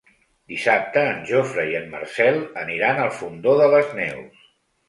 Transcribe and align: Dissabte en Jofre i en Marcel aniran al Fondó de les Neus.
Dissabte 0.53 1.03
en 1.09 1.19
Jofre 1.31 1.67
i 1.73 1.77
en 1.81 1.85
Marcel 1.93 2.41
aniran 2.65 3.03
al 3.05 3.15
Fondó 3.21 3.55
de 3.63 3.73
les 3.75 3.97
Neus. 4.01 4.45